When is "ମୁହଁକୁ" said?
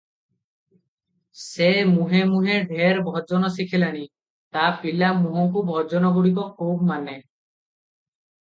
5.21-5.65